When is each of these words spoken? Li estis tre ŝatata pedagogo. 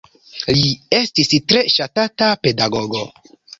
Li 0.59 0.71
estis 0.99 1.29
tre 1.53 1.63
ŝatata 1.75 2.33
pedagogo. 2.47 3.07